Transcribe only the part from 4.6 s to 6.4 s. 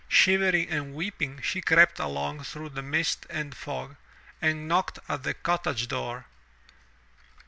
knocked at the cottage door.